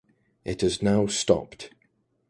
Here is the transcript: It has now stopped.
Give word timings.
It 0.43 0.61
has 0.61 0.81
now 0.81 1.05
stopped. 1.05 1.69